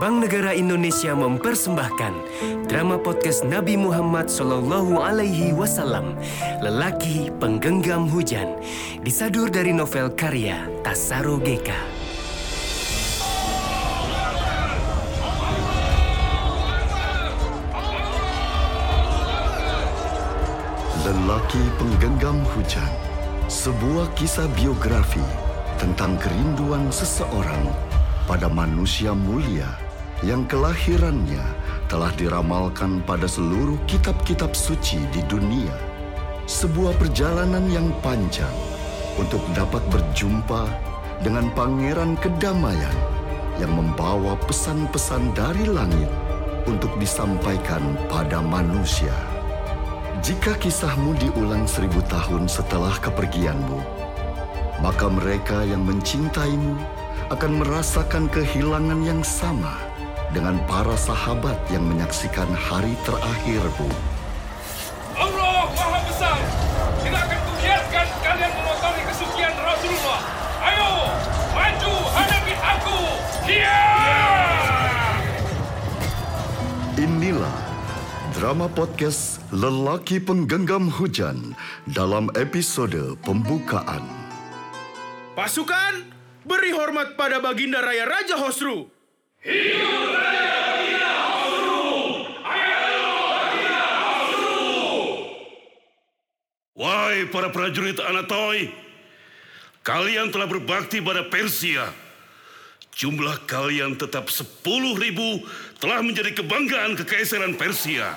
Bank 0.00 0.24
Negara 0.24 0.56
Indonesia 0.56 1.12
mempersembahkan 1.12 2.14
drama 2.72 2.96
podcast 2.96 3.44
Nabi 3.44 3.76
Muhammad 3.76 4.32
Sallallahu 4.32 4.96
Alaihi 4.96 5.52
Wasallam, 5.52 6.16
lelaki 6.64 7.28
penggenggam 7.36 8.08
hujan, 8.08 8.48
disadur 9.04 9.52
dari 9.52 9.76
novel 9.76 10.08
karya 10.16 10.64
Tasaro 10.80 11.36
Geka. 11.36 11.76
Lelaki 21.04 21.64
Penggenggam 21.76 22.40
Hujan 22.54 22.92
Sebuah 23.50 24.14
kisah 24.16 24.46
biografi 24.56 25.24
tentang 25.76 26.16
kerinduan 26.16 26.88
seseorang 26.88 27.66
pada 28.30 28.46
manusia 28.46 29.10
mulia 29.10 29.89
yang 30.20 30.44
kelahirannya 30.44 31.40
telah 31.88 32.12
diramalkan 32.12 33.00
pada 33.08 33.24
seluruh 33.24 33.80
kitab-kitab 33.88 34.52
suci 34.52 35.00
di 35.10 35.24
dunia. 35.26 35.72
Sebuah 36.44 36.92
perjalanan 37.00 37.64
yang 37.72 37.88
panjang 38.04 38.52
untuk 39.16 39.40
dapat 39.56 39.80
berjumpa 39.88 40.68
dengan 41.24 41.48
pangeran 41.56 42.20
kedamaian 42.20 42.96
yang 43.56 43.72
membawa 43.72 44.36
pesan-pesan 44.44 45.32
dari 45.32 45.64
langit 45.68 46.08
untuk 46.68 46.92
disampaikan 47.00 47.96
pada 48.12 48.44
manusia. 48.44 49.12
Jika 50.20 50.52
kisahmu 50.60 51.16
diulang 51.16 51.64
seribu 51.64 52.04
tahun 52.12 52.44
setelah 52.44 52.92
kepergianmu, 53.00 53.80
maka 54.84 55.08
mereka 55.08 55.64
yang 55.64 55.80
mencintaimu 55.80 56.76
akan 57.32 57.62
merasakan 57.64 58.28
kehilangan 58.28 59.00
yang 59.00 59.24
sama 59.24 59.89
dengan 60.30 60.62
para 60.70 60.94
sahabat 60.94 61.58
yang 61.74 61.82
menyaksikan 61.82 62.46
hari 62.54 62.94
terakhirmu. 63.02 63.90
Allah 65.18 65.66
Maha 65.74 66.00
Besar. 66.06 66.38
Tidak 67.02 67.18
akan 67.18 67.40
kubiarkan 67.50 68.06
kalian 68.22 68.52
mengotori 68.54 69.02
kesucian 69.10 69.54
Rasulullah. 69.58 70.20
Ayo, 70.60 70.90
maju 71.50 71.92
hadapi 72.14 72.54
aku. 72.54 72.98
Dia! 73.50 73.80
Inilah 77.00 77.56
drama 78.36 78.70
podcast 78.70 79.42
Lelaki 79.50 80.22
Penggenggam 80.22 80.92
Hujan 80.94 81.58
dalam 81.90 82.30
episode 82.38 83.18
pembukaan. 83.26 84.06
Pasukan, 85.34 86.06
beri 86.46 86.70
hormat 86.70 87.18
pada 87.18 87.42
Baginda 87.42 87.82
Raya 87.82 88.06
Raja 88.06 88.38
Hosru. 88.38 88.99
Wahai 89.40 89.56
para 97.32 97.48
prajurit 97.48 97.96
Anatoi, 98.04 98.68
kalian 99.80 100.28
telah 100.28 100.44
berbakti 100.44 101.00
pada 101.00 101.24
Persia. 101.32 101.88
Jumlah 102.92 103.48
kalian 103.48 103.96
tetap 103.96 104.28
sepuluh 104.28 105.00
ribu 105.00 105.40
telah 105.80 106.04
menjadi 106.04 106.36
kebanggaan 106.36 107.00
kekaisaran 107.00 107.56
Persia. 107.56 108.12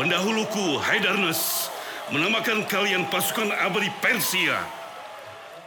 Pendahuluku 0.00 0.80
Haidarnes 0.88 1.68
menamakan 2.08 2.64
kalian 2.64 3.12
pasukan 3.12 3.52
abadi 3.52 3.92
Persia. 4.00 4.56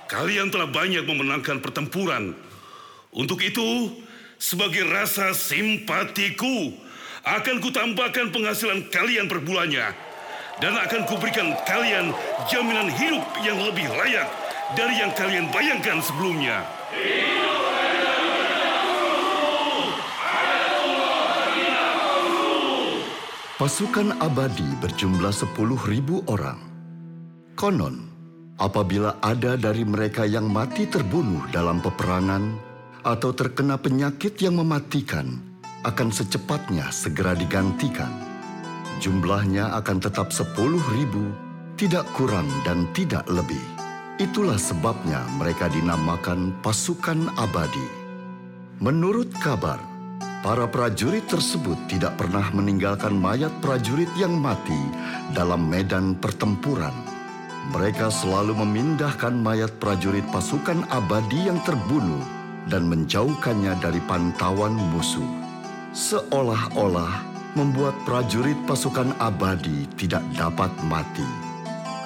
Kalian 0.09 0.49
telah 0.49 0.65
banyak 0.65 1.05
memenangkan 1.05 1.61
pertempuran. 1.61 2.33
Untuk 3.13 3.37
itu, 3.45 4.01
sebagai 4.41 4.89
rasa 4.89 5.37
simpatiku, 5.37 6.73
akan 7.21 7.61
kutambahkan 7.61 8.33
penghasilan 8.33 8.89
kalian 8.89 9.29
per 9.29 9.37
bulannya 9.45 9.93
dan 10.57 10.73
akan 10.73 11.05
kuberikan 11.05 11.53
kalian 11.69 12.09
jaminan 12.49 12.89
hidup 12.89 13.21
yang 13.45 13.61
lebih 13.61 13.85
layak 13.93 14.25
dari 14.73 14.97
yang 14.97 15.13
kalian 15.13 15.45
bayangkan 15.53 16.01
sebelumnya. 16.01 16.65
Pasukan 23.61 24.17
abadi 24.17 24.65
berjumlah 24.81 25.29
sepuluh 25.29 25.77
ribu 25.85 26.25
orang. 26.25 26.57
Konon, 27.53 28.09
apabila 28.57 29.21
ada 29.21 29.53
dari 29.53 29.85
mereka 29.85 30.25
yang 30.25 30.49
mati 30.49 30.89
terbunuh 30.89 31.45
dalam 31.53 31.77
peperangan 31.77 32.70
atau 33.01 33.33
terkena 33.33 33.77
penyakit 33.77 34.37
yang 34.41 34.61
mematikan, 34.61 35.41
akan 35.81 36.13
secepatnya 36.13 36.93
segera 36.93 37.33
digantikan. 37.33 38.09
Jumlahnya 39.01 39.73
akan 39.81 39.97
tetap 39.97 40.29
sepuluh 40.29 40.81
ribu, 40.93 41.33
tidak 41.73 42.05
kurang 42.13 42.45
dan 42.61 42.85
tidak 42.93 43.25
lebih. 43.25 43.61
Itulah 44.21 44.61
sebabnya 44.61 45.25
mereka 45.41 45.65
dinamakan 45.73 46.53
pasukan 46.61 47.33
abadi. 47.41 47.89
Menurut 48.77 49.33
kabar, 49.41 49.81
para 50.45 50.69
prajurit 50.69 51.25
tersebut 51.25 51.77
tidak 51.89 52.21
pernah 52.21 52.45
meninggalkan 52.53 53.17
mayat 53.17 53.49
prajurit 53.65 54.09
yang 54.21 54.37
mati 54.37 54.77
dalam 55.33 55.65
medan 55.65 56.13
pertempuran. 56.13 56.93
Mereka 57.73 58.13
selalu 58.13 58.57
memindahkan 58.61 59.33
mayat 59.33 59.73
prajurit 59.81 60.25
pasukan 60.29 60.85
abadi 60.93 61.49
yang 61.49 61.57
terbunuh 61.65 62.40
dan 62.67 62.85
menjauhkannya 62.85 63.73
dari 63.81 64.03
pantauan 64.05 64.77
musuh. 64.93 65.25
Seolah-olah 65.95 67.31
membuat 67.55 67.95
prajurit 68.07 68.55
pasukan 68.69 69.11
abadi 69.19 69.87
tidak 69.99 70.23
dapat 70.35 70.71
mati. 70.87 71.25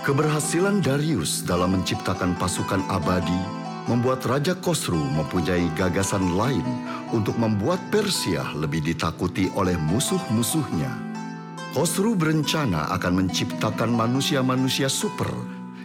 Keberhasilan 0.05 0.85
Darius 0.85 1.41
dalam 1.41 1.73
menciptakan 1.77 2.37
pasukan 2.37 2.81
abadi 2.93 3.65
membuat 3.85 4.25
Raja 4.25 4.57
Khosru 4.57 4.97
mempunyai 4.97 5.69
gagasan 5.77 6.33
lain 6.33 6.65
untuk 7.13 7.37
membuat 7.37 7.81
Persia 7.93 8.45
lebih 8.57 8.81
ditakuti 8.85 9.49
oleh 9.53 9.77
musuh-musuhnya. 9.77 10.89
Khosru 11.73 12.13
berencana 12.13 12.89
akan 12.95 13.25
menciptakan 13.25 13.91
manusia-manusia 13.93 14.89
super 14.89 15.29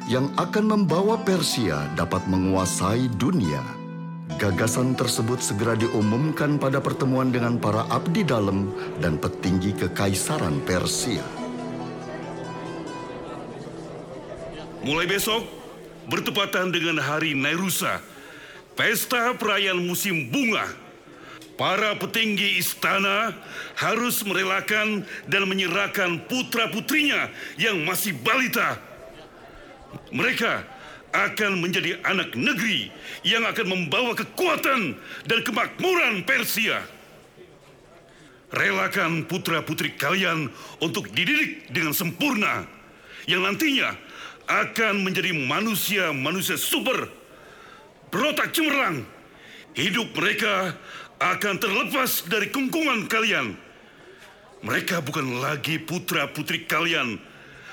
yang 0.09 0.31
akan 0.39 0.65
membawa 0.69 1.21
Persia 1.21 1.89
dapat 1.99 2.25
menguasai 2.31 3.11
dunia. 3.19 3.80
Gagasan 4.39 4.95
tersebut 4.95 5.43
segera 5.43 5.75
diumumkan 5.75 6.61
pada 6.61 6.79
pertemuan 6.79 7.33
dengan 7.35 7.59
para 7.59 7.89
abdi 7.91 8.23
dalam 8.23 8.71
dan 9.03 9.19
petinggi 9.19 9.75
kekaisaran 9.75 10.63
Persia. 10.63 11.25
Mulai 14.87 15.11
besok, 15.11 15.45
bertepatan 16.07 16.71
dengan 16.71 17.03
hari 17.03 17.37
Nairusa, 17.37 18.01
pesta 18.79 19.35
perayaan 19.37 19.83
musim 19.83 20.31
bunga, 20.33 20.65
para 21.61 21.93
petinggi 22.01 22.57
istana 22.57 23.37
harus 23.77 24.25
merelakan 24.25 25.05
dan 25.29 25.45
menyerahkan 25.45 26.25
putra-putrinya 26.25 27.29
yang 27.61 27.85
masih 27.85 28.17
balita. 28.17 28.81
Mereka 30.09 30.80
akan 31.11 31.59
menjadi 31.59 31.99
anak 32.07 32.35
negeri 32.39 32.91
yang 33.27 33.43
akan 33.47 33.67
membawa 33.67 34.15
kekuatan 34.15 34.95
dan 35.27 35.39
kemakmuran 35.43 36.23
Persia. 36.23 36.83
Relakan 38.51 39.31
putra-putri 39.31 39.95
kalian 39.95 40.51
untuk 40.83 41.07
dididik 41.15 41.71
dengan 41.71 41.95
sempurna, 41.95 42.67
yang 43.31 43.47
nantinya 43.47 43.95
akan 44.51 45.07
menjadi 45.07 45.31
manusia-manusia 45.31 46.59
super. 46.59 47.07
Berotak 48.11 48.51
cemerlang, 48.51 49.07
hidup 49.79 50.11
mereka 50.19 50.75
akan 51.23 51.63
terlepas 51.63 52.27
dari 52.27 52.51
kungkungan 52.51 53.07
kalian. 53.07 53.55
Mereka 54.67 54.99
bukan 55.07 55.39
lagi 55.39 55.79
putra-putri 55.79 56.67
kalian, 56.67 57.23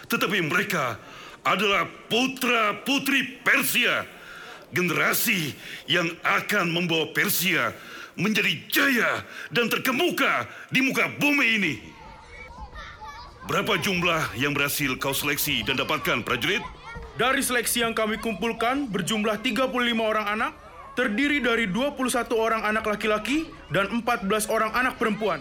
tetapi 0.08 0.46
mereka 0.46 1.02
adalah 1.48 1.88
putra-putri 2.12 3.40
Persia, 3.40 4.04
generasi 4.76 5.56
yang 5.88 6.12
akan 6.24 6.68
membawa 6.68 7.08
Persia 7.16 7.72
menjadi 8.18 8.54
jaya 8.68 9.24
dan 9.54 9.72
terkemuka 9.72 10.50
di 10.74 10.84
muka 10.84 11.08
bumi 11.22 11.48
ini. 11.62 11.76
Berapa 13.48 13.80
jumlah 13.80 14.36
yang 14.36 14.52
berhasil 14.52 15.00
kau 15.00 15.16
seleksi 15.16 15.64
dan 15.64 15.80
dapatkan, 15.80 16.20
prajurit? 16.28 16.60
Dari 17.16 17.40
seleksi 17.40 17.82
yang 17.82 17.96
kami 17.96 18.20
kumpulkan 18.20 18.92
berjumlah 18.92 19.40
35 19.40 19.72
orang 20.04 20.28
anak, 20.28 20.52
terdiri 21.00 21.40
dari 21.40 21.64
21 21.70 22.12
orang 22.36 22.62
anak 22.68 22.84
laki-laki 22.84 23.48
dan 23.72 23.88
14 24.04 24.52
orang 24.52 24.76
anak 24.76 25.00
perempuan. 25.00 25.40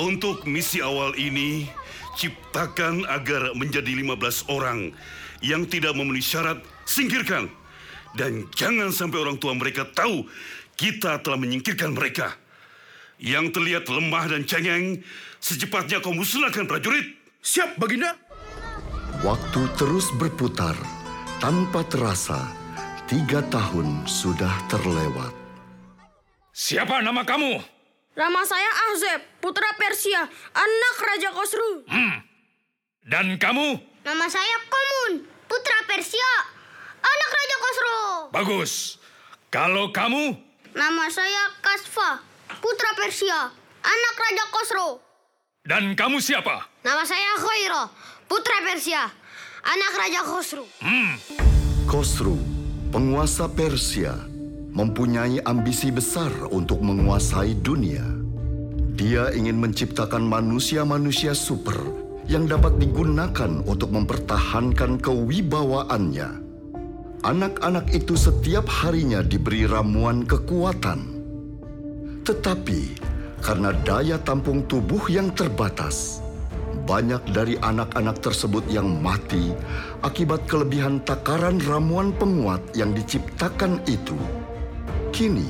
Untuk 0.00 0.48
misi 0.48 0.80
awal 0.80 1.12
ini, 1.20 1.68
ciptakan 2.16 3.04
agar 3.04 3.52
menjadi 3.52 3.92
15 3.92 4.48
orang 4.48 4.96
yang 5.44 5.68
tidak 5.68 5.92
memenuhi 5.92 6.24
syarat, 6.24 6.56
singkirkan. 6.88 7.52
Dan 8.16 8.48
jangan 8.56 8.96
sampai 8.96 9.20
orang 9.20 9.36
tua 9.36 9.52
mereka 9.52 9.84
tahu 9.84 10.24
kita 10.72 11.20
telah 11.20 11.36
menyingkirkan 11.36 11.92
mereka. 11.92 12.32
Yang 13.20 13.60
terlihat 13.60 13.84
lemah 13.92 14.32
dan 14.32 14.48
cengeng, 14.48 15.04
secepatnya 15.36 16.00
kau 16.00 16.16
musnahkan 16.16 16.64
prajurit. 16.64 17.20
Siap, 17.44 17.76
Baginda. 17.76 18.16
Waktu 19.20 19.68
terus 19.76 20.08
berputar. 20.16 20.80
Tanpa 21.44 21.84
terasa, 21.84 22.48
tiga 23.04 23.44
tahun 23.52 24.08
sudah 24.08 24.64
terlewat. 24.72 25.36
Siapa 26.56 27.04
nama 27.04 27.20
kamu? 27.20 27.79
Nama 28.10 28.40
saya 28.42 28.70
Ahzeb, 28.90 29.20
putra 29.38 29.70
Persia, 29.78 30.26
anak 30.50 30.96
Raja 30.98 31.30
Khosru. 31.30 31.86
Dan 33.06 33.38
kamu? 33.38 33.78
Nama 34.02 34.26
saya 34.26 34.56
Komun, 34.66 35.24
putra 35.46 35.78
Persia, 35.86 36.30
anak 37.00 37.30
Raja 37.30 37.56
Khosrow. 37.62 38.06
Bagus. 38.34 38.72
Kalau 39.50 39.90
kamu? 39.94 40.34
Nama 40.74 41.04
saya 41.10 41.54
Kasfa, 41.62 42.22
putra 42.62 42.90
Persia, 42.98 43.50
anak 43.82 44.14
Raja 44.18 44.44
Khosrow. 44.54 44.92
Dan 45.66 45.94
kamu 45.94 46.18
siapa? 46.18 46.66
Nama 46.82 47.02
saya 47.06 47.38
Khaira, 47.38 47.90
putra 48.26 48.58
Persia, 48.62 49.06
anak 49.62 49.92
Raja 49.96 50.22
Khosrow. 50.26 50.66
Khosru, 51.90 52.38
penguasa 52.94 53.50
Persia, 53.50 54.14
mempunyai 54.70 55.42
ambisi 55.42 55.90
besar 55.90 56.30
untuk 56.54 56.78
menguasai 56.82 57.58
dunia. 57.58 58.04
Dia 58.94 59.32
ingin 59.32 59.58
menciptakan 59.58 60.22
manusia-manusia 60.22 61.32
super 61.34 61.76
yang 62.30 62.46
dapat 62.46 62.78
digunakan 62.78 63.64
untuk 63.66 63.90
mempertahankan 63.90 65.02
kewibawaannya. 65.02 66.30
Anak-anak 67.20 67.90
itu 67.92 68.14
setiap 68.16 68.64
harinya 68.70 69.20
diberi 69.20 69.66
ramuan 69.66 70.24
kekuatan. 70.24 71.20
Tetapi 72.24 72.80
karena 73.40 73.74
daya 73.84 74.16
tampung 74.20 74.64
tubuh 74.68 75.10
yang 75.10 75.32
terbatas, 75.32 76.20
banyak 76.84 77.20
dari 77.32 77.54
anak-anak 77.60 78.20
tersebut 78.24 78.64
yang 78.68 79.00
mati 79.00 79.52
akibat 80.04 80.44
kelebihan 80.48 81.00
takaran 81.04 81.60
ramuan 81.64 82.12
penguat 82.14 82.60
yang 82.72 82.92
diciptakan 82.96 83.80
itu. 83.84 84.16
Kini, 85.20 85.44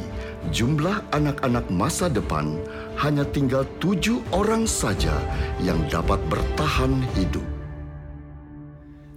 jumlah 0.50 1.14
anak-anak 1.14 1.70
masa 1.70 2.11
depan 2.11 2.58
hanya 2.99 3.22
tinggal 3.22 3.62
tujuh 3.78 4.19
orang 4.34 4.67
saja 4.67 5.14
yang 5.62 5.78
dapat 5.87 6.19
bertahan 6.26 6.99
hidup. 7.14 7.46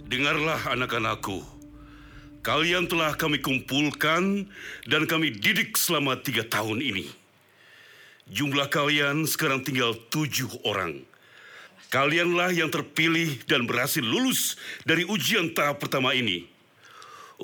Dengarlah 0.06 0.62
anak-anakku. 0.78 1.42
Kalian 2.46 2.86
telah 2.86 3.18
kami 3.18 3.42
kumpulkan 3.42 4.46
dan 4.86 5.10
kami 5.10 5.34
didik 5.34 5.74
selama 5.74 6.22
tiga 6.22 6.46
tahun 6.46 6.86
ini. 6.86 7.10
Jumlah 8.30 8.70
kalian 8.70 9.26
sekarang 9.26 9.66
tinggal 9.66 9.98
tujuh 10.06 10.54
orang. 10.62 11.02
Kalianlah 11.90 12.54
yang 12.54 12.70
terpilih 12.70 13.42
dan 13.50 13.66
berhasil 13.66 14.06
lulus 14.06 14.54
dari 14.86 15.02
ujian 15.02 15.50
tahap 15.50 15.82
pertama 15.82 16.14
ini. 16.14 16.53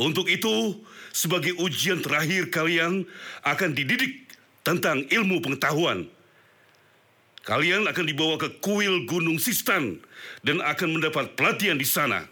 Untuk 0.00 0.32
itu, 0.32 0.81
sebagai 1.12 1.52
ujian 1.61 2.00
terakhir 2.00 2.49
kalian 2.49 3.05
akan 3.44 3.76
dididik 3.76 4.32
tentang 4.64 5.05
ilmu 5.12 5.44
pengetahuan. 5.44 6.08
Kalian 7.44 7.85
akan 7.85 8.05
dibawa 8.08 8.41
ke 8.41 8.49
kuil 8.64 9.05
Gunung 9.05 9.37
Sistan 9.37 10.00
dan 10.41 10.64
akan 10.64 10.97
mendapat 10.97 11.37
pelatihan 11.37 11.76
di 11.76 11.85
sana. 11.85 12.25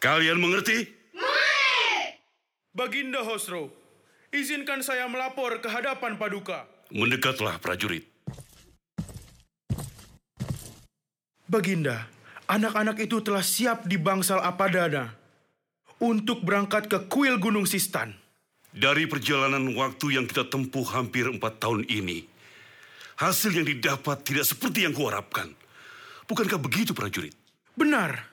Kalian 0.00 0.40
mengerti? 0.40 0.88
Baginda 2.72 3.28
Hosro, 3.28 3.68
izinkan 4.32 4.80
saya 4.80 5.04
melapor 5.04 5.60
ke 5.60 5.68
hadapan 5.68 6.16
Paduka. 6.16 6.64
Mendekatlah 6.88 7.60
prajurit. 7.60 8.08
Baginda, 11.44 12.08
anak-anak 12.48 13.04
itu 13.04 13.20
telah 13.20 13.44
siap 13.44 13.84
di 13.84 14.00
bangsal 14.00 14.40
Apadana 14.40 15.19
untuk 16.00 16.42
berangkat 16.42 16.88
ke 16.88 17.06
kuil 17.06 17.36
Gunung 17.36 17.68
Sistan. 17.68 18.16
Dari 18.70 19.04
perjalanan 19.06 19.66
waktu 19.74 20.16
yang 20.16 20.26
kita 20.30 20.46
tempuh 20.46 20.86
hampir 20.94 21.26
empat 21.26 21.58
tahun 21.58 21.84
ini, 21.90 22.24
hasil 23.18 23.50
yang 23.52 23.66
didapat 23.66 24.22
tidak 24.22 24.46
seperti 24.46 24.86
yang 24.86 24.94
kuharapkan. 24.94 25.50
Bukankah 26.30 26.58
begitu 26.62 26.94
prajurit? 26.94 27.34
Benar, 27.74 28.30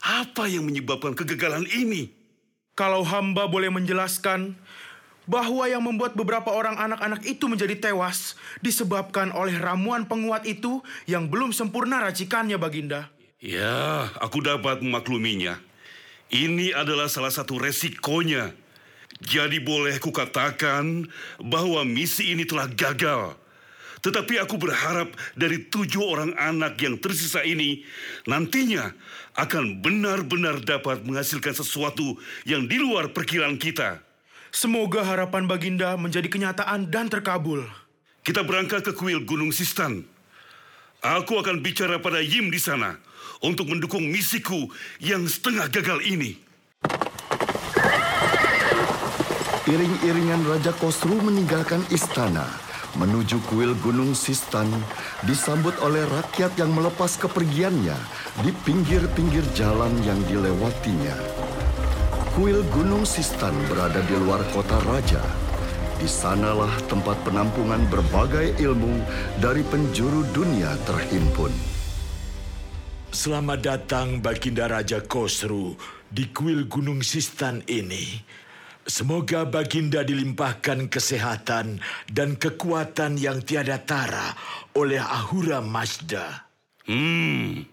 Apa 0.00 0.48
yang 0.48 0.64
menyebabkan 0.64 1.12
kegagalan 1.12 1.68
ini? 1.68 2.20
kalau 2.80 3.04
hamba 3.04 3.44
boleh 3.44 3.68
menjelaskan 3.68 4.56
bahwa 5.28 5.68
yang 5.68 5.84
membuat 5.84 6.16
beberapa 6.16 6.48
orang 6.48 6.80
anak-anak 6.80 7.20
itu 7.28 7.44
menjadi 7.44 7.76
tewas 7.76 8.40
disebabkan 8.64 9.36
oleh 9.36 9.60
ramuan 9.60 10.08
penguat 10.08 10.48
itu 10.48 10.80
yang 11.04 11.28
belum 11.28 11.52
sempurna 11.52 12.00
racikannya, 12.00 12.56
Baginda. 12.56 13.12
Ya, 13.36 14.08
aku 14.16 14.40
dapat 14.40 14.80
memakluminya. 14.80 15.60
Ini 16.30 16.70
adalah 16.78 17.10
salah 17.10 17.34
satu 17.34 17.58
resikonya. 17.58 18.54
Jadi 19.20 19.60
boleh 19.60 19.98
kukatakan 20.00 21.04
bahwa 21.42 21.82
misi 21.84 22.32
ini 22.32 22.46
telah 22.46 22.70
gagal. 22.70 23.36
Tetapi 24.00 24.40
aku 24.40 24.56
berharap 24.56 25.12
dari 25.36 25.68
tujuh 25.68 26.00
orang 26.00 26.32
anak 26.40 26.80
yang 26.80 26.96
tersisa 26.96 27.44
ini 27.44 27.84
nantinya 28.24 28.96
akan 29.36 29.84
benar-benar 29.84 30.64
dapat 30.64 31.04
menghasilkan 31.04 31.52
sesuatu 31.52 32.16
yang 32.48 32.64
di 32.64 32.80
luar 32.80 33.12
perkiraan 33.12 33.60
kita. 33.60 34.00
Semoga 34.50 35.04
harapan 35.04 35.44
Baginda 35.44 35.94
menjadi 36.00 36.26
kenyataan 36.32 36.88
dan 36.88 37.12
terkabul. 37.12 37.62
Kita 38.24 38.40
berangkat 38.40 38.88
ke 38.88 38.92
kuil 38.96 39.22
Gunung 39.22 39.52
Sistan. 39.52 40.08
Aku 41.00 41.40
akan 41.40 41.64
bicara 41.64 41.96
pada 41.96 42.20
Yim 42.20 42.52
di 42.52 42.60
sana 42.60 42.92
untuk 43.40 43.72
mendukung 43.72 44.04
misiku 44.04 44.68
yang 45.00 45.24
setengah 45.24 45.72
gagal 45.72 46.04
ini. 46.04 46.36
Iring-iringan 49.64 50.44
Raja 50.44 50.76
Kosru 50.76 51.16
meninggalkan 51.24 51.80
istana 51.88 52.44
menuju 53.00 53.40
kuil 53.48 53.72
Gunung 53.80 54.12
Sistan 54.12 54.68
disambut 55.24 55.72
oleh 55.80 56.04
rakyat 56.04 56.52
yang 56.60 56.74
melepas 56.74 57.16
kepergiannya 57.16 57.96
di 58.44 58.50
pinggir-pinggir 58.66 59.46
jalan 59.56 59.94
yang 60.04 60.20
dilewatinya. 60.28 61.16
Kuil 62.36 62.60
Gunung 62.68 63.08
Sistan 63.08 63.56
berada 63.72 64.04
di 64.04 64.14
luar 64.20 64.44
kota 64.52 64.76
raja. 64.84 65.22
Di 66.00 66.08
sanalah 66.08 66.80
tempat 66.88 67.12
penampungan 67.28 67.84
berbagai 67.92 68.56
ilmu 68.56 69.04
dari 69.36 69.60
penjuru 69.60 70.24
dunia 70.32 70.72
terhimpun. 70.88 71.52
Selamat 73.12 73.60
datang 73.60 74.24
Baginda 74.24 74.64
Raja 74.64 75.04
Khosru 75.04 75.76
di 76.08 76.32
kuil 76.32 76.72
Gunung 76.72 77.04
Sistan 77.04 77.60
ini. 77.68 78.16
Semoga 78.88 79.44
Baginda 79.44 80.00
dilimpahkan 80.00 80.88
kesehatan 80.88 81.84
dan 82.08 82.40
kekuatan 82.40 83.20
yang 83.20 83.44
tiada 83.44 83.76
tara 83.84 84.32
oleh 84.72 85.04
Ahura 85.04 85.60
Mazda. 85.60 86.48
Hmm, 86.88 87.68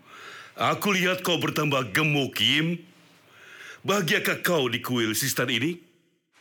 aku 0.60 1.00
lihat 1.00 1.24
kau 1.24 1.40
bertambah 1.40 1.96
gemuk, 1.96 2.36
Yim. 2.44 2.76
Bahagiakah 3.88 4.44
kau 4.44 4.68
di 4.68 4.84
kuil 4.84 5.16
Sistan 5.16 5.48
ini? 5.48 5.87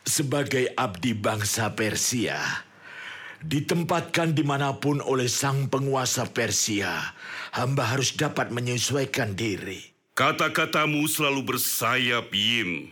Sebagai 0.07 0.71
abdi 0.79 1.11
bangsa 1.11 1.75
Persia, 1.75 2.39
ditempatkan 3.43 4.31
di 4.31 4.39
mana 4.39 4.71
pun 4.79 5.03
oleh 5.03 5.27
sang 5.27 5.67
penguasa 5.67 6.23
Persia, 6.31 7.11
hamba 7.51 7.91
harus 7.91 8.15
dapat 8.15 8.47
menyesuaikan 8.55 9.35
diri. 9.35 9.83
Kata-katamu 10.15 11.03
selalu 11.11 11.51
bersayap, 11.51 12.31
Yim. 12.31 12.87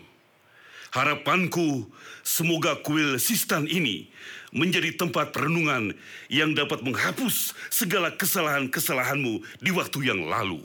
Harapanku, 0.91 1.87
semoga 2.19 2.83
kuil 2.83 3.15
Sistan 3.15 3.63
ini 3.71 4.11
menjadi 4.51 4.91
tempat 4.99 5.31
perenungan 5.31 5.95
yang 6.27 6.51
dapat 6.51 6.83
menghapus 6.83 7.55
segala 7.71 8.11
kesalahan-kesalahanmu 8.11 9.39
di 9.63 9.71
waktu 9.71 10.03
yang 10.03 10.27
lalu. 10.27 10.59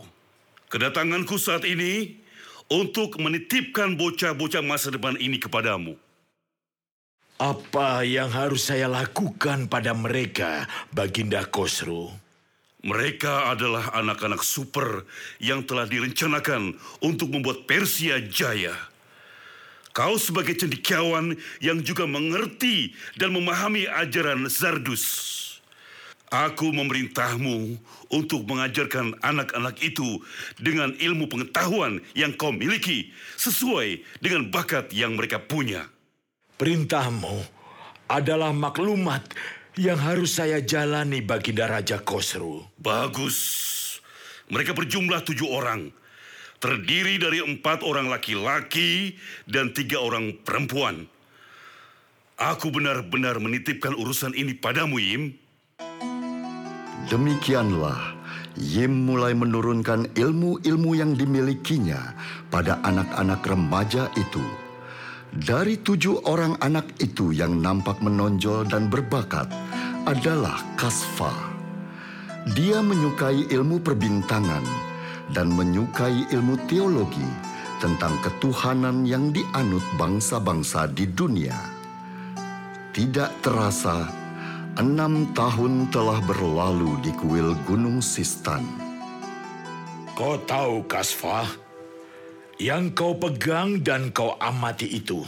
Kedatanganku 0.66 1.38
saat 1.38 1.62
ini 1.62 2.18
untuk 2.66 3.22
menitipkan 3.22 3.94
bocah-bocah 3.94 4.66
masa 4.66 4.90
depan 4.90 5.14
ini 5.14 5.38
kepadamu. 5.38 6.09
Apa 7.40 8.04
yang 8.04 8.28
harus 8.28 8.68
saya 8.68 8.84
lakukan 8.84 9.64
pada 9.64 9.96
mereka, 9.96 10.68
Baginda 10.92 11.40
Khosru? 11.48 12.12
Mereka 12.84 13.48
adalah 13.56 13.96
anak-anak 13.96 14.44
super 14.44 15.08
yang 15.40 15.64
telah 15.64 15.88
direncanakan 15.88 16.76
untuk 17.00 17.32
membuat 17.32 17.64
Persia 17.64 18.20
jaya. 18.20 18.76
Kau 19.96 20.20
sebagai 20.20 20.52
cendikiawan 20.52 21.32
yang 21.64 21.80
juga 21.80 22.04
mengerti 22.04 22.92
dan 23.16 23.32
memahami 23.32 23.88
ajaran 23.88 24.44
Zardus. 24.44 25.40
Aku 26.28 26.76
memerintahmu 26.76 27.80
untuk 28.12 28.44
mengajarkan 28.44 29.16
anak-anak 29.24 29.80
itu 29.80 30.20
dengan 30.60 30.92
ilmu 30.92 31.24
pengetahuan 31.24 32.04
yang 32.12 32.36
kau 32.36 32.52
miliki 32.52 33.08
sesuai 33.40 34.04
dengan 34.20 34.52
bakat 34.52 34.92
yang 34.92 35.16
mereka 35.16 35.40
punya. 35.40 35.88
Perintahmu 36.60 37.40
adalah 38.04 38.52
maklumat 38.52 39.32
yang 39.80 39.96
harus 39.96 40.36
saya 40.36 40.60
jalani 40.60 41.24
Baginda 41.24 41.64
Raja 41.64 42.04
Kosru. 42.04 42.60
Bagus. 42.76 43.40
Mereka 44.52 44.76
berjumlah 44.76 45.24
tujuh 45.24 45.48
orang. 45.48 45.88
Terdiri 46.60 47.16
dari 47.16 47.40
empat 47.40 47.80
orang 47.80 48.12
laki-laki 48.12 49.16
dan 49.48 49.72
tiga 49.72 50.04
orang 50.04 50.36
perempuan. 50.44 51.08
Aku 52.36 52.68
benar-benar 52.68 53.40
menitipkan 53.40 53.96
urusan 53.96 54.36
ini 54.36 54.52
padamu, 54.52 55.00
Yim. 55.00 55.32
Demikianlah 57.08 58.20
Yim 58.60 59.08
mulai 59.08 59.32
menurunkan 59.32 60.12
ilmu-ilmu 60.12 60.90
yang 60.92 61.16
dimilikinya 61.16 62.12
pada 62.52 62.84
anak-anak 62.84 63.40
remaja 63.48 64.12
itu. 64.20 64.69
Dari 65.30 65.78
tujuh 65.78 66.26
orang 66.26 66.58
anak 66.58 66.98
itu 66.98 67.30
yang 67.30 67.62
nampak 67.62 68.02
menonjol 68.02 68.66
dan 68.66 68.90
berbakat 68.90 69.46
adalah 70.02 70.58
Kasfa. 70.74 71.30
Dia 72.50 72.82
menyukai 72.82 73.46
ilmu 73.46 73.78
perbintangan 73.78 74.66
dan 75.30 75.54
menyukai 75.54 76.26
ilmu 76.34 76.58
teologi 76.66 77.22
tentang 77.78 78.18
ketuhanan 78.26 79.06
yang 79.06 79.30
dianut 79.30 79.86
bangsa-bangsa 79.94 80.90
di 80.90 81.06
dunia. 81.06 81.54
Tidak 82.90 83.30
terasa, 83.38 84.10
enam 84.82 85.30
tahun 85.30 85.94
telah 85.94 86.18
berlalu 86.26 86.98
di 87.06 87.14
kuil 87.14 87.54
Gunung 87.70 88.02
Sistan. 88.02 88.66
Kau 90.18 90.42
tahu, 90.42 90.82
Kasfa, 90.90 91.69
yang 92.60 92.92
kau 92.92 93.16
pegang 93.16 93.80
dan 93.80 94.12
kau 94.12 94.36
amati 94.36 95.00
itu 95.00 95.24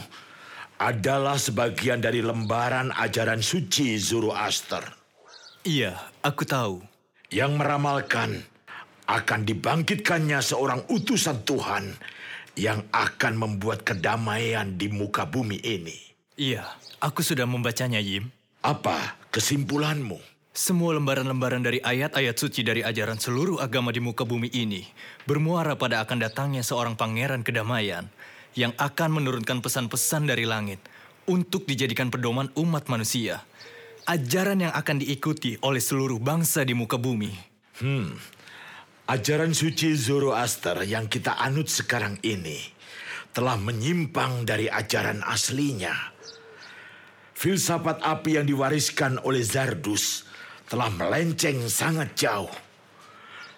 adalah 0.77 1.41
sebagian 1.41 1.97
dari 1.97 2.21
lembaran 2.21 2.93
ajaran 2.93 3.41
suci 3.41 3.97
Zoroaster 3.97 4.85
Iya, 5.63 5.95
aku 6.21 6.43
tahu. 6.43 6.83
yang 7.33 7.55
meramalkan 7.57 8.43
akan 9.09 9.41
dibangkitkannya 9.47 10.37
seorang 10.43 10.85
utusan 10.91 11.41
Tuhan 11.47 11.95
yang 12.59 12.85
akan 12.93 13.33
membuat 13.39 13.81
kedamaian 13.81 14.77
di 14.77 14.91
muka 14.91 15.25
bumi 15.25 15.57
ini. 15.63 15.97
Iya, 16.37 16.67
aku 17.01 17.25
sudah 17.25 17.49
membacanya, 17.49 17.97
Yim. 17.97 18.29
Apa 18.61 19.17
kesimpulanmu? 19.33 20.32
Semua 20.53 20.93
lembaran-lembaran 20.93 21.65
dari 21.65 21.81
ayat-ayat 21.81 22.37
suci 22.37 22.61
dari 22.61 22.85
ajaran 22.85 23.17
seluruh 23.17 23.57
agama 23.57 23.89
di 23.89 23.97
muka 23.97 24.21
bumi 24.21 24.53
ini 24.53 24.85
bermuara 25.25 25.73
pada 25.73 26.05
akan 26.05 26.21
datangnya 26.21 26.61
seorang 26.61 26.93
pangeran 26.93 27.41
kedamaian 27.41 28.05
yang 28.53 28.69
akan 28.77 29.17
menurunkan 29.17 29.65
pesan-pesan 29.65 30.29
dari 30.29 30.45
langit 30.45 30.77
untuk 31.25 31.65
dijadikan 31.65 32.13
pedoman 32.13 32.53
umat 32.53 32.85
manusia. 32.85 33.41
Ajaran 34.05 34.61
yang 34.61 34.69
akan 34.77 35.01
diikuti 35.01 35.57
oleh 35.65 35.81
seluruh 35.81 36.21
bangsa 36.21 36.61
di 36.61 36.77
muka 36.77 37.01
bumi. 37.01 37.33
Ajaran 39.09 39.57
suci 39.57 39.97
Zoroaster 39.97 40.85
yang 40.85 41.09
kita 41.09 41.33
anut 41.33 41.65
sekarang 41.65 42.21
ini 42.21 42.61
telah 43.33 43.57
menyimpang 43.57 44.45
dari 44.45 44.69
ajaran 44.69 45.25
aslinya. 45.25 46.13
Filsafat 47.33 48.05
api 48.05 48.37
yang 48.37 48.45
diwariskan 48.45 49.17
oleh 49.25 49.41
Zardus 49.41 50.29
telah 50.73 50.89
melenceng 50.89 51.69
sangat 51.69 52.17
jauh. 52.17 52.49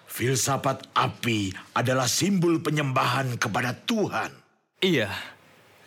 Filsafat 0.04 0.84
api 0.92 1.48
adalah 1.72 2.04
simbol 2.04 2.60
penyembahan 2.60 3.40
kepada 3.40 3.72
Tuhan. 3.72 4.28
Iya, 4.84 5.08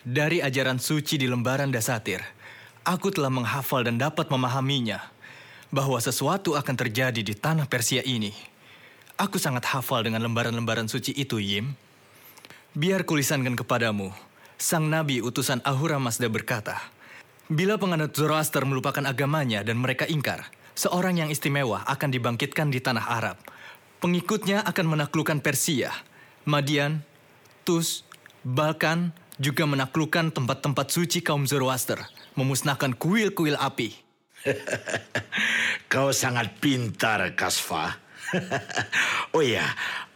dari 0.02 0.42
ajaran 0.42 0.82
suci 0.82 1.22
di 1.22 1.30
lembaran 1.30 1.70
Dasatir, 1.70 2.18
aku 2.82 3.14
telah 3.14 3.30
menghafal 3.30 3.86
dan 3.86 3.94
dapat 3.94 4.26
memahaminya 4.26 4.98
bahwa 5.70 6.02
sesuatu 6.02 6.58
akan 6.58 6.74
terjadi 6.74 7.22
di 7.22 7.38
tanah 7.38 7.70
Persia 7.70 8.02
ini. 8.02 8.34
Aku 9.14 9.38
sangat 9.38 9.70
hafal 9.70 10.02
dengan 10.02 10.26
lembaran-lembaran 10.26 10.90
suci 10.90 11.14
itu, 11.14 11.38
Yim. 11.38 11.78
Biar 12.74 13.06
kulisankan 13.06 13.54
kepadamu, 13.54 14.10
sang 14.58 14.90
nabi 14.90 15.22
utusan 15.22 15.62
Ahura 15.62 16.02
Mazda 16.02 16.26
berkata, 16.26 16.74
Bila 17.46 17.78
penganut 17.78 18.18
Zoroaster 18.18 18.66
melupakan 18.66 19.06
agamanya 19.06 19.62
dan 19.62 19.78
mereka 19.78 20.10
ingkar, 20.10 20.50
seorang 20.80 21.20
yang 21.20 21.28
istimewa 21.28 21.84
akan 21.84 22.08
dibangkitkan 22.08 22.72
di 22.72 22.80
tanah 22.80 23.04
Arab. 23.04 23.36
Pengikutnya 24.00 24.64
akan 24.64 24.96
menaklukkan 24.96 25.44
Persia, 25.44 25.92
Madian, 26.48 27.04
Tus, 27.68 28.08
Balkan, 28.40 29.12
juga 29.36 29.68
menaklukkan 29.68 30.32
tempat-tempat 30.32 30.88
suci 30.88 31.20
kaum 31.20 31.44
Zoroaster, 31.44 32.00
memusnahkan 32.32 32.96
kuil-kuil 32.96 33.60
api. 33.60 33.92
Kau 35.92 36.16
sangat 36.16 36.56
pintar, 36.64 37.36
Kasfa. 37.36 38.00
oh 39.36 39.44
ya, 39.44 39.64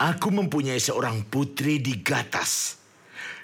aku 0.01 0.33
mempunyai 0.33 0.81
seorang 0.81 1.29
putri 1.29 1.77
di 1.77 2.01
Gatas. 2.01 2.81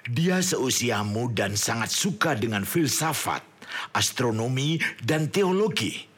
Dia 0.09 0.41
seusiamu 0.41 1.29
dan 1.37 1.53
sangat 1.53 1.93
suka 1.93 2.33
dengan 2.33 2.65
filsafat, 2.65 3.45
astronomi, 3.93 4.81
dan 5.05 5.29
teologi. 5.29 6.10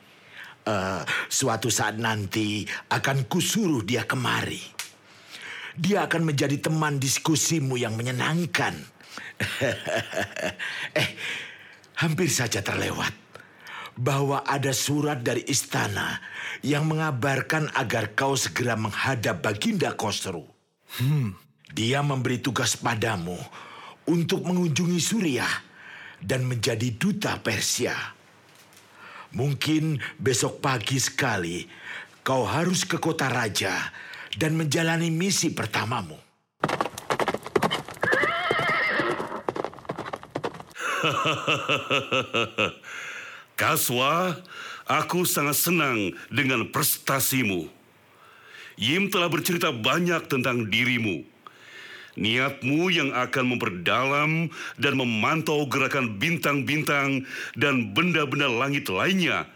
Eh, 0.63 1.03
suatu 1.27 1.67
saat 1.67 2.00
nanti 2.00 2.63
akan 2.88 3.27
kusuruh 3.27 3.84
dia 3.84 4.08
kemari. 4.08 4.63
Dia 5.75 6.08
akan 6.08 6.32
menjadi 6.32 6.55
teman 6.55 7.03
diskusimu 7.03 7.75
yang 7.75 8.00
menyenangkan. 8.00 8.72
eh, 11.00 11.10
hampir 12.00 12.32
saja 12.32 12.63
terlewat 12.63 13.12
bahwa 14.00 14.39
ada 14.48 14.72
surat 14.72 15.20
dari 15.20 15.43
istana 15.51 16.24
yang 16.63 16.88
mengabarkan 16.88 17.67
agar 17.75 18.15
kau 18.15 18.39
segera 18.39 18.79
menghadap 18.79 19.43
Baginda 19.43 19.91
Kosru. 20.00 20.48
Dia 21.74 22.00
memberi 22.05 22.39
tugas 22.39 22.79
padamu 22.79 23.36
untuk 24.08 24.48
mengunjungi 24.48 25.00
Suriah 25.01 25.55
dan 26.24 26.48
menjadi 26.48 26.88
duta 26.96 27.36
Persia. 27.43 28.23
Mungkin 29.34 29.98
besok 30.22 30.62
pagi 30.62 31.02
sekali 31.02 31.66
kau 32.22 32.46
harus 32.46 32.86
ke 32.86 33.02
kota 33.02 33.34
raja 33.34 33.74
dan 34.38 34.54
menjalani 34.54 35.10
misi 35.10 35.50
pertamamu. 35.50 36.22
Kaswa, 43.60 44.38
aku 44.86 45.25
sangat 45.25 45.58
senang 45.58 46.13
dengan 46.30 46.70
prestasimu. 46.70 47.68
Yim 48.78 49.10
telah 49.10 49.34
bercerita 49.34 49.74
banyak 49.74 50.30
tentang 50.30 50.70
dirimu. 50.70 51.33
Niatmu 52.13 52.93
yang 52.93 53.10
akan 53.10 53.58
memperdalam 53.58 54.32
dan 54.77 54.93
memantau 54.93 55.65
gerakan 55.65 56.22
bintang-bintang 56.22 57.25
dan 57.58 57.89
benda-benda 57.98 58.46
langit 58.46 58.86
lainnya 58.86 59.50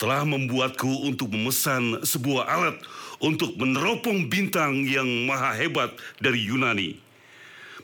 telah 0.00 0.24
membuatku 0.24 1.08
untuk 1.08 1.32
memesan 1.32 2.00
sebuah 2.04 2.44
alat 2.48 2.76
untuk 3.20 3.52
meneropong 3.60 4.32
bintang 4.32 4.88
yang 4.88 5.08
maha 5.28 5.52
hebat 5.56 5.92
dari 6.20 6.40
Yunani. 6.48 6.96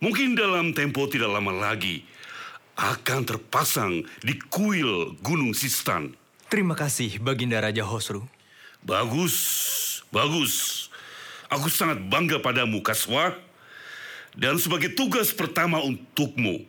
Mungkin 0.01 0.37
dalam 0.37 0.77
tempo 0.77 1.09
tidak 1.09 1.33
lama 1.33 1.53
lagi 1.53 2.05
akan 2.77 3.25
terpasang 3.25 4.05
di 4.21 4.37
kuil 4.53 5.17
Gunung 5.25 5.57
Sistan. 5.57 6.13
Terima 6.53 6.77
kasih, 6.77 7.17
Baginda 7.21 7.61
Raja 7.61 7.85
Hosru. 7.85 8.29
Bagus, 8.85 9.37
bagus. 10.13 10.87
Aku 11.49 11.73
sangat 11.73 12.01
bangga 12.07 12.41
padamu, 12.45 12.85
Kaswa. 12.85 13.46
Dan 14.37 14.61
sebagai 14.61 14.93
tugas 14.93 15.33
pertama 15.33 15.81
untukmu, 15.81 16.69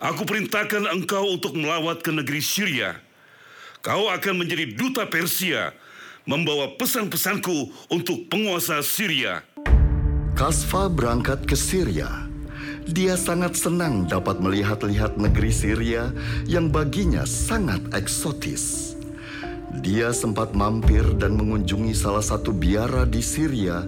aku 0.00 0.24
perintahkan 0.24 0.88
engkau 0.88 1.36
untuk 1.36 1.52
melawat 1.52 2.00
ke 2.00 2.08
negeri 2.08 2.40
Syria. 2.40 2.96
Kau 3.84 4.08
akan 4.08 4.40
menjadi 4.40 4.72
duta 4.72 5.04
Persia, 5.04 5.76
membawa 6.24 6.72
pesan-pesanku 6.80 7.68
untuk 7.92 8.32
penguasa 8.32 8.80
Syria. 8.80 9.44
Kasfa 10.32 10.88
berangkat 10.88 11.44
ke 11.44 11.52
Syria. 11.52 12.08
Dia 12.88 13.20
sangat 13.20 13.56
senang 13.56 14.08
dapat 14.08 14.40
melihat-lihat 14.40 15.20
negeri 15.20 15.52
Syria 15.52 16.08
yang 16.48 16.72
baginya 16.72 17.28
sangat 17.28 17.80
eksotis. 17.92 18.93
Dia 19.82 20.14
sempat 20.14 20.54
mampir 20.54 21.02
dan 21.18 21.34
mengunjungi 21.34 21.96
salah 21.96 22.22
satu 22.22 22.54
biara 22.54 23.02
di 23.02 23.18
Syria, 23.18 23.82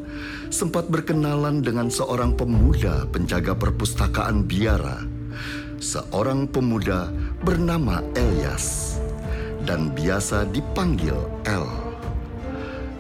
sempat 0.51 0.91
berkenalan 0.91 1.63
dengan 1.63 1.87
seorang 1.87 2.35
pemuda 2.35 3.07
penjaga 3.07 3.55
perpustakaan 3.55 4.43
biara. 4.43 5.07
Seorang 5.79 6.49
pemuda 6.51 7.13
bernama 7.45 8.01
Elias 8.17 8.97
dan 9.63 9.93
biasa 9.95 10.49
dipanggil 10.51 11.15
El. 11.47 11.69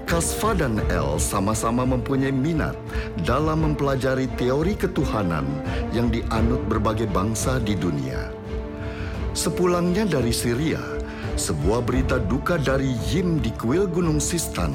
Kasfa 0.07 0.55
dan 0.55 0.79
El 0.87 1.19
sama-sama 1.19 1.83
mempunyai 1.83 2.31
minat 2.31 2.79
dalam 3.27 3.67
mempelajari 3.67 4.31
teori 4.39 4.79
ketuhanan 4.79 5.43
yang 5.91 6.07
dianut 6.15 6.63
berbagai 6.71 7.11
bangsa 7.11 7.59
di 7.59 7.75
dunia. 7.75 8.31
Sepulangnya 9.35 10.07
dari 10.07 10.31
Syria, 10.31 10.96
sebuah 11.37 11.85
berita 11.85 12.17
duka 12.17 12.57
dari 12.57 12.97
Yim 13.13 13.45
di 13.45 13.53
kuil 13.53 13.85
Gunung 13.85 14.17
Sistan 14.17 14.73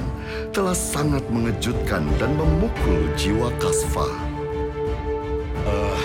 telah 0.53 0.77
sangat 0.77 1.25
mengejutkan 1.33 2.05
dan 2.21 2.37
memukul 2.37 3.09
jiwa 3.17 3.49
Kasfa. 3.57 4.05
Uh, 5.65 6.01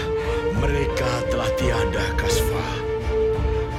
mereka 0.57 1.11
telah 1.29 1.49
tiada, 1.61 2.05
Kasfa. 2.17 2.67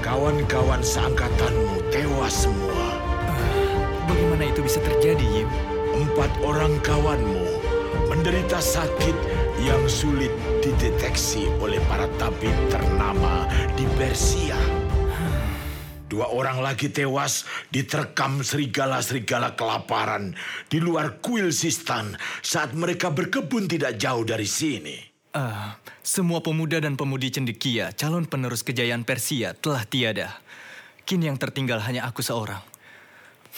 Kawan-kawan 0.06 0.80
seangkatanmu 0.86 1.90
tewas 1.90 2.46
semua. 2.46 2.88
Uh, 3.26 3.74
bagaimana 4.06 4.54
itu 4.54 4.62
bisa 4.62 4.78
terjadi, 4.86 5.26
Yim? 5.42 5.50
Empat 5.98 6.30
orang 6.46 6.78
kawanmu 6.86 7.42
menderita 8.14 8.62
sakit 8.62 9.18
yang 9.66 9.82
sulit 9.90 10.30
dideteksi 10.62 11.50
oleh 11.58 11.82
para 11.90 12.06
tabib 12.22 12.54
ternama 12.70 13.50
di 13.74 13.90
Persia. 13.98 14.77
Dua 16.18 16.34
orang 16.34 16.66
lagi 16.66 16.90
tewas 16.90 17.46
diterkam 17.70 18.42
serigala-serigala 18.42 19.54
kelaparan 19.54 20.34
di 20.66 20.82
luar 20.82 21.22
kuil 21.22 21.54
Sistan 21.54 22.18
saat 22.42 22.74
mereka 22.74 23.14
berkebun 23.14 23.70
tidak 23.70 24.02
jauh 24.02 24.26
dari 24.26 24.50
sini. 24.50 24.98
Uh, 25.38 25.78
semua 26.02 26.42
pemuda 26.42 26.82
dan 26.82 26.98
pemudi 26.98 27.30
cendekia, 27.30 27.94
calon 27.94 28.26
penerus 28.26 28.66
kejayaan 28.66 29.06
Persia, 29.06 29.54
telah 29.54 29.86
tiada. 29.86 30.42
Kini 31.06 31.30
yang 31.30 31.38
tertinggal 31.38 31.86
hanya 31.86 32.10
aku 32.10 32.26
seorang. 32.26 32.66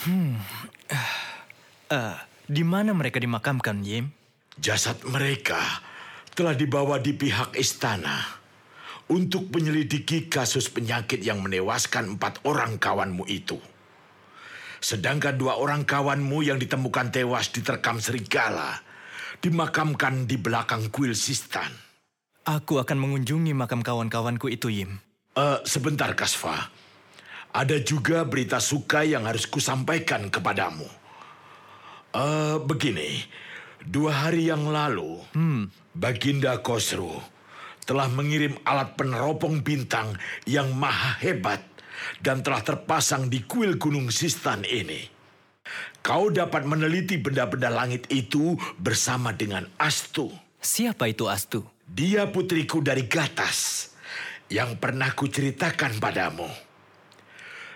Hmm, 0.04 0.36
uh, 0.92 1.12
uh, 1.96 2.16
di 2.44 2.60
mana 2.60 2.92
mereka 2.92 3.16
dimakamkan, 3.24 3.80
Yim? 3.80 4.12
Jasad 4.60 5.00
mereka 5.08 5.80
telah 6.36 6.52
dibawa 6.52 7.00
di 7.00 7.16
pihak 7.16 7.56
istana 7.56 8.39
untuk 9.10 9.50
menyelidiki 9.50 10.30
kasus 10.30 10.70
penyakit 10.70 11.20
yang 11.26 11.42
menewaskan 11.42 12.16
empat 12.16 12.46
orang 12.46 12.78
kawanmu 12.78 13.26
itu. 13.26 13.58
Sedangkan 14.80 15.36
dua 15.36 15.58
orang 15.60 15.84
kawanmu 15.84 16.46
yang 16.46 16.56
ditemukan 16.56 17.12
tewas 17.12 17.52
diterkam 17.52 18.00
serigala, 18.00 18.80
dimakamkan 19.42 20.24
di 20.24 20.40
belakang 20.40 20.88
kuil 20.88 21.12
Sistan. 21.12 21.68
Aku 22.48 22.80
akan 22.80 22.96
mengunjungi 22.96 23.52
makam 23.52 23.84
kawan-kawanku 23.84 24.48
itu, 24.48 24.72
Yim. 24.72 24.96
Uh, 25.36 25.60
sebentar, 25.68 26.16
Kasfa. 26.16 26.72
Ada 27.52 27.82
juga 27.84 28.24
berita 28.24 28.62
suka 28.62 29.04
yang 29.04 29.28
harus 29.28 29.44
kusampaikan 29.44 30.32
kepadamu. 30.32 30.86
Uh, 32.16 32.56
begini, 32.64 33.20
dua 33.84 34.24
hari 34.26 34.48
yang 34.48 34.70
lalu, 34.70 35.20
hmm. 35.36 35.68
Baginda 35.92 36.56
Kosru 36.64 37.20
telah 37.90 38.06
mengirim 38.06 38.54
alat 38.62 38.94
peneropong 38.94 39.66
bintang 39.66 40.14
yang 40.46 40.70
maha 40.70 41.18
hebat 41.18 41.58
dan 42.22 42.38
telah 42.38 42.62
terpasang 42.62 43.26
di 43.26 43.42
kuil 43.42 43.82
Gunung 43.82 44.14
Sistan 44.14 44.62
ini. 44.62 45.10
Kau 45.98 46.30
dapat 46.30 46.62
meneliti 46.70 47.18
benda-benda 47.18 47.66
langit 47.66 48.06
itu 48.14 48.54
bersama 48.78 49.34
dengan 49.34 49.66
Astu. 49.74 50.30
Siapa 50.62 51.10
itu 51.10 51.26
Astu? 51.26 51.66
Dia 51.82 52.30
putriku 52.30 52.78
dari 52.78 53.10
Gatas 53.10 53.90
yang 54.46 54.78
pernah 54.78 55.10
kuceritakan 55.10 55.98
padamu. 55.98 56.46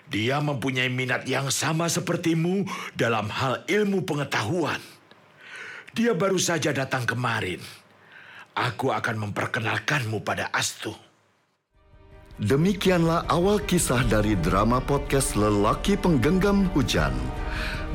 Dia 0.06 0.38
mempunyai 0.38 0.94
minat 0.94 1.26
yang 1.26 1.50
sama 1.50 1.90
sepertimu 1.90 2.62
dalam 2.94 3.26
hal 3.34 3.66
ilmu 3.66 4.06
pengetahuan. 4.06 4.78
Dia 5.90 6.14
baru 6.14 6.38
saja 6.38 6.70
datang 6.70 7.02
kemarin 7.02 7.58
Aku 8.54 8.94
akan 8.94 9.18
memperkenalkanmu 9.18 10.22
pada 10.22 10.46
Astu. 10.54 10.94
Demikianlah 12.38 13.26
awal 13.26 13.58
kisah 13.58 14.06
dari 14.06 14.38
drama 14.38 14.78
podcast 14.78 15.34
Lelaki 15.34 15.98
Penggenggam 15.98 16.70
Hujan. 16.70 17.10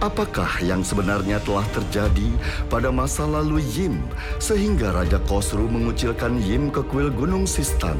Apakah 0.03 0.51
yang 0.59 0.83
sebenarnya 0.83 1.39
telah 1.47 1.63
terjadi 1.71 2.27
pada 2.67 2.91
masa 2.91 3.23
lalu 3.23 3.63
Yim 3.71 4.03
sehingga 4.43 4.91
Raja 4.91 5.19
Kosru 5.31 5.63
mengucilkan 5.67 6.43
Yim 6.43 6.71
ke 6.75 6.83
kuil 6.91 7.07
Gunung 7.07 7.47
Sistan? 7.47 7.95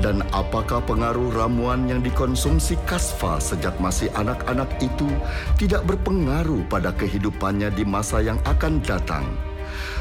Dan 0.00 0.24
apakah 0.32 0.80
pengaruh 0.84 1.36
ramuan 1.36 1.84
yang 1.84 2.00
dikonsumsi 2.00 2.80
Kasfa 2.88 3.36
sejak 3.40 3.76
masih 3.76 4.08
anak-anak 4.16 4.72
itu 4.80 5.08
tidak 5.60 5.84
berpengaruh 5.84 6.64
pada 6.72 6.96
kehidupannya 6.96 7.68
di 7.76 7.84
masa 7.84 8.24
yang 8.24 8.40
akan 8.48 8.80
datang? 8.84 9.49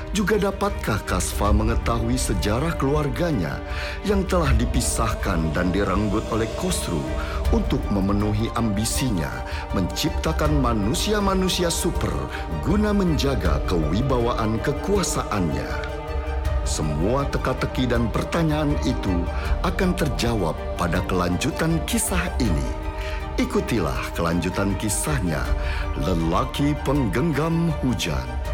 Juga 0.09 0.41
dapatkah 0.41 1.05
Kasfa 1.05 1.53
mengetahui 1.53 2.17
sejarah 2.17 2.73
keluarganya 2.81 3.61
yang 4.01 4.25
telah 4.25 4.49
dipisahkan 4.57 5.53
dan 5.53 5.69
direnggut 5.69 6.25
oleh 6.33 6.49
Kosru 6.57 7.05
untuk 7.53 7.81
memenuhi 7.93 8.49
ambisinya 8.57 9.29
menciptakan 9.77 10.57
manusia-manusia 10.57 11.69
super 11.69 12.09
guna 12.65 12.89
menjaga 12.89 13.61
kewibawaan 13.69 14.57
kekuasaannya? 14.65 15.69
Semua 16.65 17.25
teka-teki 17.29 17.89
dan 17.89 18.13
pertanyaan 18.13 18.77
itu 18.85 19.25
akan 19.65 19.93
terjawab 19.97 20.53
pada 20.77 21.01
kelanjutan 21.09 21.81
kisah 21.89 22.29
ini. 22.37 22.89
Ikutilah 23.41 24.13
kelanjutan 24.13 24.75
kisahnya, 24.77 25.41
Lelaki 26.03 26.75
Penggenggam 26.83 27.71
Hujan. 27.81 28.48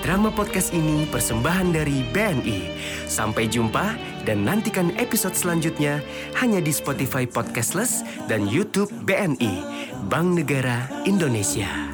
Drama 0.00 0.32
podcast 0.32 0.72
ini 0.72 1.04
persembahan 1.04 1.76
dari 1.76 2.00
BNI. 2.08 2.72
Sampai 3.04 3.52
jumpa 3.52 4.00
dan 4.24 4.48
nantikan 4.48 4.96
episode 4.96 5.36
selanjutnya 5.36 6.00
hanya 6.40 6.64
di 6.64 6.72
Spotify 6.72 7.28
Podcastless 7.28 8.00
dan 8.24 8.48
YouTube 8.48 8.88
BNI, 9.04 9.60
Bank 10.08 10.40
Negara 10.40 10.88
Indonesia. 11.04 11.89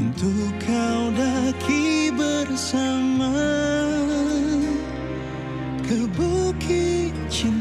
Untuk 0.00 0.56
kau 0.64 1.12
daki 1.12 2.08
bersama 2.16 3.36
ke 5.84 6.08
bukit 6.16 7.12
cinta 7.28 7.59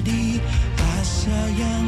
menjadi 0.00 0.40
rasa 0.80 1.40
yang 1.60 1.84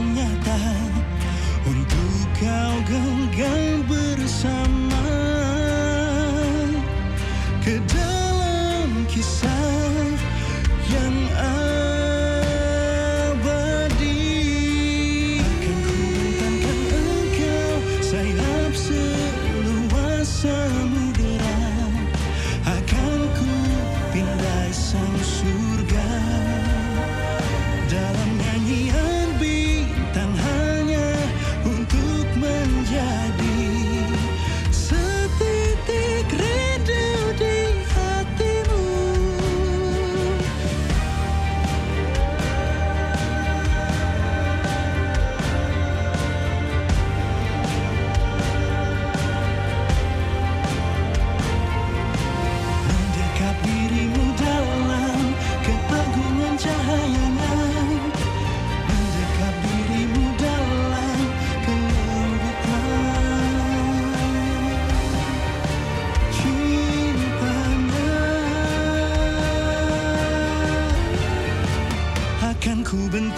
Kuben 72.93 73.33